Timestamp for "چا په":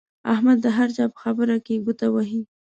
0.95-1.17